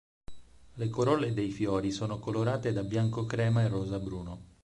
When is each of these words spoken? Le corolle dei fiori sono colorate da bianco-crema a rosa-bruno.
Le 0.77 0.89
corolle 0.89 1.31
dei 1.31 1.51
fiori 1.51 1.91
sono 1.91 2.17
colorate 2.17 2.73
da 2.73 2.81
bianco-crema 2.81 3.61
a 3.61 3.67
rosa-bruno. 3.67 4.41